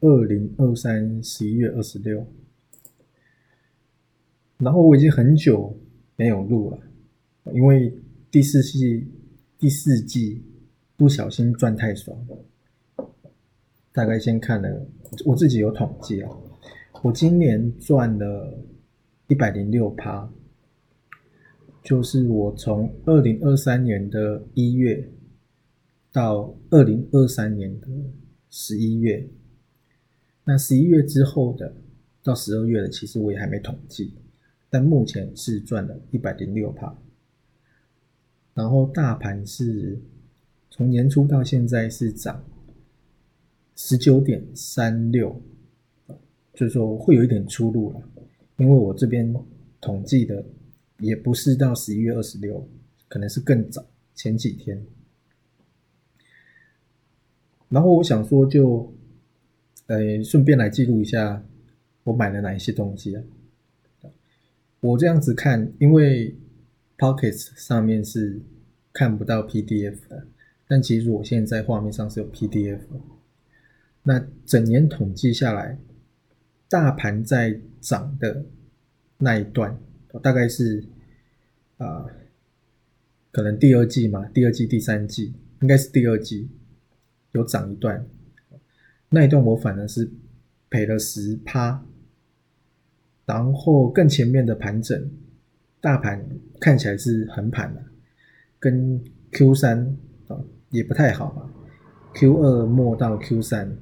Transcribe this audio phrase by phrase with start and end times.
[0.00, 2.26] 二零二三十一月二十六，
[4.58, 5.78] 然后我已经很久
[6.16, 6.78] 没有录了，
[7.52, 7.92] 因为
[8.30, 9.06] 第四季
[9.58, 10.42] 第四季
[10.96, 12.16] 不小心赚太爽，
[13.92, 14.86] 大概先看了，
[15.24, 16.30] 我自己有统计啊，
[17.02, 18.58] 我今年赚了
[19.28, 20.32] 一百零六趴，
[21.82, 25.10] 就是我从二零二三年的一月
[26.10, 27.86] 到二零二三年的。
[28.52, 29.24] 十一月，
[30.50, 31.72] 那十一月之后的
[32.24, 34.12] 到十二月的，其实我也还没统计，
[34.68, 36.92] 但目前是赚了一百零六帕。
[38.52, 39.96] 然后大盘是
[40.68, 42.44] 从年初到现在是涨
[43.76, 45.40] 十九点三六，
[46.52, 48.02] 就是说会有一点出入了，
[48.56, 49.32] 因为我这边
[49.80, 50.44] 统计的
[50.98, 52.68] 也不是到十一月二十六，
[53.06, 53.86] 可能是更早
[54.16, 54.84] 前几天。
[57.68, 58.92] 然后我想说，就，
[59.90, 61.44] 呃，顺便来记录一下
[62.04, 63.22] 我买了哪一些东西啊。
[64.78, 66.32] 我这样子看，因为
[66.96, 68.40] Pocket 上面是
[68.92, 70.28] 看不到 PDF 的，
[70.68, 72.78] 但其实我现在画面上是有 PDF。
[74.04, 75.76] 那整年统计下来，
[76.68, 78.44] 大盘在涨的
[79.18, 79.76] 那一段，
[80.22, 80.84] 大概是
[81.78, 82.06] 啊，
[83.32, 86.48] 可能第二季嘛，第二季、第三季，应该是第二季。
[87.32, 88.06] 有涨一段，
[89.12, 90.08] 那一段我反而是
[90.70, 91.84] 赔了十趴，
[93.26, 95.10] 然后更前面的盘整，
[95.80, 96.24] 大盘
[96.60, 97.82] 看起来是横盘的，
[98.60, 99.02] 跟
[99.32, 99.96] Q 三
[100.28, 100.38] 啊
[100.70, 101.50] 也不太好嘛
[102.14, 103.76] ，Q 二末到 Q 三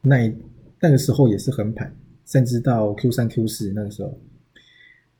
[0.00, 0.34] 那
[0.80, 1.94] 那个时候也是横盘，
[2.24, 4.18] 甚至到 Q 三 Q 四那个时候，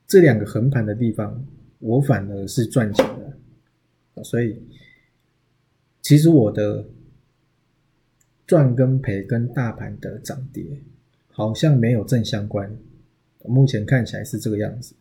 [0.07, 1.45] 这两个横盘的地方，
[1.79, 3.05] 我反而是赚钱
[4.15, 4.63] 的，所以
[6.01, 6.87] 其实我的。
[8.47, 10.65] 赚跟赔跟大盘的涨跌
[11.33, 12.75] 好像没有正相关，
[13.45, 14.95] 目前看起来是这个样子。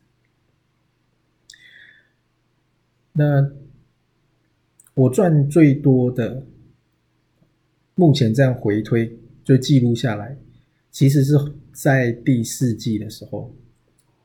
[3.13, 3.51] 那
[4.95, 6.43] 我赚最多的，
[7.93, 10.35] 目前这样回推就记录下来，
[10.91, 11.35] 其实是
[11.71, 13.53] 在第四季的时候，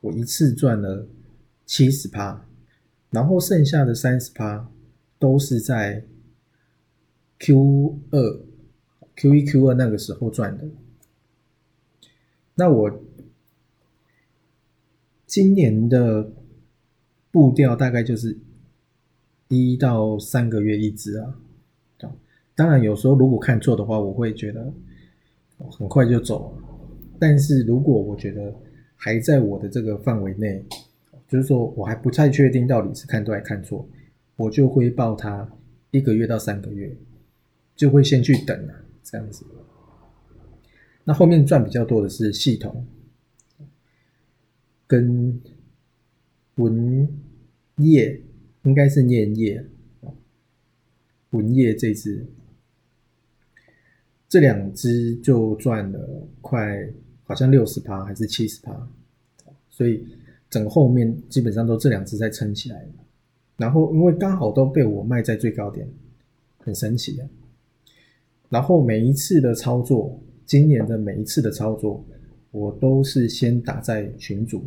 [0.01, 1.07] 我一次赚了
[1.65, 2.45] 七十趴，
[3.11, 4.69] 然后剩下的三十趴
[5.19, 6.03] 都是在
[7.37, 8.50] Q 二。
[9.21, 10.65] Q 一、Q 二那个时候赚的，
[12.55, 13.03] 那我
[15.27, 16.31] 今年的
[17.29, 18.35] 步调大概就是
[19.47, 21.35] 一到三个月一支啊。
[22.55, 24.73] 当然有时候如果看错的话，我会觉得
[25.69, 26.57] 很快就走。
[27.19, 28.51] 但是如果我觉得
[28.95, 30.65] 还在我的这个范围内，
[31.27, 33.87] 就是说我还不太确定到底是看对还看错，
[34.35, 35.47] 我就会报它
[35.91, 36.97] 一个月到三个月，
[37.75, 38.73] 就会先去等了。
[39.03, 39.45] 这样子，
[41.03, 42.85] 那后面赚比较多的是系统
[44.87, 45.41] 跟
[46.55, 47.07] 文
[47.77, 48.21] 业，
[48.63, 49.65] 应该是念业
[51.31, 52.25] 文业这支，
[54.29, 56.87] 这两支就赚了快
[57.23, 58.87] 好像六十趴还是七十趴，
[59.69, 60.05] 所以
[60.49, 62.85] 整个后面基本上都这两支在撑起来
[63.57, 65.87] 然后因为刚好都被我卖在最高点，
[66.59, 67.27] 很神奇啊。
[68.51, 72.03] 然后每一次的操作，今年的每一次的操作，
[72.51, 74.61] 我都是先打在群组。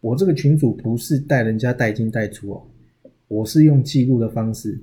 [0.00, 2.62] 我这个群组不是带人家带进带出哦，
[3.28, 4.80] 我是用记录的方式。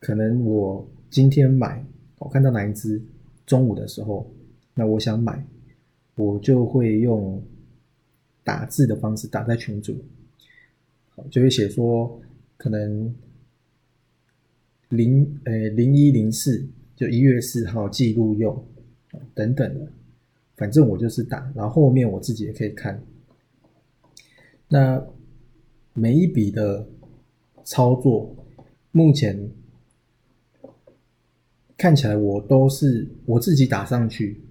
[0.00, 1.84] 可能我今天买，
[2.16, 3.00] 我看到哪一只
[3.44, 4.26] 中午的时候，
[4.74, 5.46] 那我想买，
[6.14, 7.42] 我就会用
[8.42, 10.02] 打字的方式打在群组，
[11.30, 12.18] 就会写说
[12.56, 13.14] 可能。
[14.92, 18.62] 零呃零一零四就一月四号记录用
[19.34, 19.90] 等等的，
[20.54, 23.02] 反正我就是打，然后后面我自己也可以看。
[24.68, 25.02] 那
[25.94, 26.86] 每一笔的
[27.64, 28.36] 操作，
[28.90, 29.50] 目前
[31.78, 34.42] 看起来我都是我自己打上去，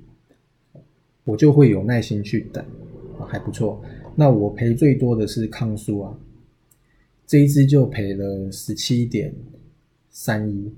[1.23, 2.65] 我就会有耐心去等，
[3.27, 3.79] 还不错。
[4.15, 6.19] 那我赔最多的是康苏啊，
[7.27, 9.33] 这一支就赔了十七点。
[10.11, 10.71] 三一，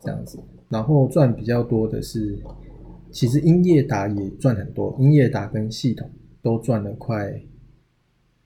[0.00, 0.38] 这样子。
[0.68, 2.38] 然后赚比较多的是，
[3.12, 6.10] 其实英业达也赚很多，英业达跟系统
[6.42, 7.40] 都赚了快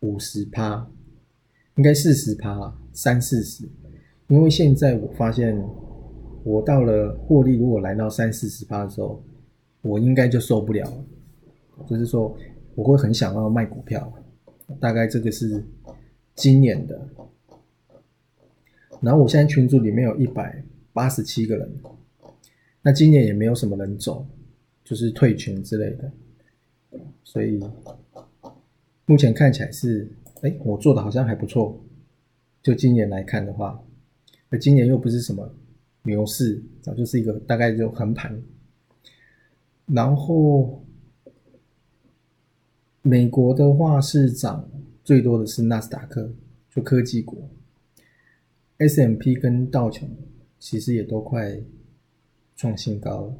[0.00, 0.88] 五十趴，
[1.76, 3.69] 应该四十趴，三四十。
[4.29, 5.56] 因为现在我发现，
[6.44, 9.23] 我到了获利如果来到三四十趴的时候，
[9.82, 10.91] 我应该就受不了，
[11.87, 12.37] 就是说
[12.75, 14.12] 我会很想要卖股票，
[14.81, 15.64] 大概这个是
[16.35, 17.09] 今年的。
[19.02, 21.70] 然后我现在群组里面有一百八十七个人。
[22.81, 24.26] 那今年也没有什么人走，
[24.84, 26.10] 就是退群之类的，
[27.22, 27.60] 所以
[29.06, 30.10] 目前看起来是，
[30.40, 31.81] 哎，我做的好像还不错。
[32.62, 33.81] 就今年来看的话，
[34.49, 35.54] 而今年又不是什么
[36.02, 38.40] 牛市，早就是一个大概就横盘。
[39.87, 40.84] 然后
[43.02, 44.69] 美国的话是涨
[45.04, 46.32] 最多的是纳斯达克，
[46.70, 47.49] 就科技股
[48.87, 50.08] ，S M P 跟道琼
[50.58, 51.61] 其实也都快。
[52.55, 53.37] 创新高了，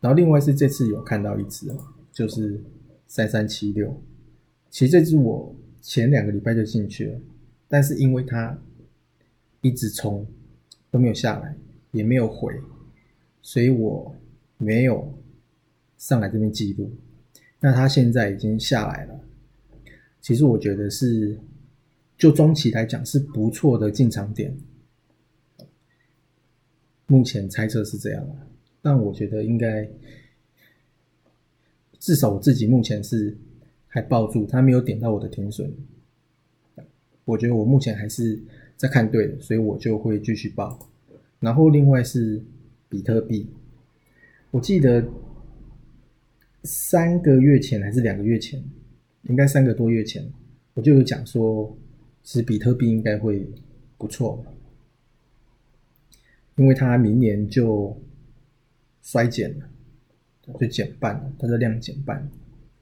[0.00, 1.70] 然后另外是这次有看到一只
[2.10, 2.60] 就是
[3.06, 4.02] 三三七六，
[4.68, 7.20] 其实这只我前两个礼拜就进去了，
[7.68, 8.58] 但是因为它
[9.60, 10.26] 一直冲
[10.90, 11.54] 都没有下来，
[11.92, 12.52] 也没有回，
[13.42, 14.16] 所以我
[14.58, 15.16] 没有
[15.98, 16.90] 上来这边记录。
[17.60, 19.20] 那它现在已经下来了，
[20.20, 21.38] 其实我觉得是
[22.16, 24.56] 就中期来讲是不错的进场点。
[27.06, 28.26] 目前猜测是这样
[28.82, 29.88] 但我觉得应该
[31.98, 33.36] 至少我自己目前是
[33.86, 35.72] 还抱住，它没有点到我的停损。
[37.24, 38.40] 我觉得我目前还是
[38.76, 40.88] 在看对的，所以我就会继续报。
[41.40, 42.42] 然后另外是
[42.88, 43.48] 比特币，
[44.50, 45.04] 我记得
[46.62, 48.62] 三个月前还是两个月前，
[49.24, 50.28] 应该三个多月前，
[50.74, 51.76] 我就有讲说，
[52.26, 53.48] 其实比特币应该会
[53.96, 54.44] 不错。
[56.56, 57.96] 因为它明年就
[59.00, 59.68] 衰减了，
[60.58, 62.28] 就减半了，它的量减半。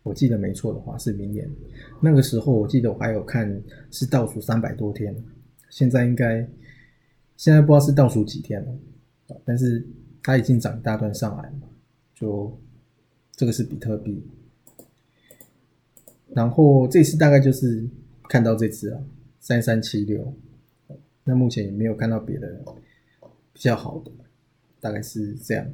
[0.02, 1.46] 我记得没错的话是明年
[2.00, 5.14] 那个时候，我记得我还有看是倒数三百多天，
[5.68, 6.48] 现在应该
[7.36, 9.86] 现在不知道是倒数几天了，但是
[10.22, 11.68] 它已经涨一大段上来了，
[12.14, 12.58] 就
[13.32, 14.26] 这个是比特币。
[16.32, 17.86] 然后这次大概就是
[18.28, 19.00] 看到这只啊，
[19.44, 20.34] 三三七六，
[21.24, 22.64] 那目前也没有看到别的。
[23.52, 24.10] 比较好的，
[24.80, 25.64] 大概是这样。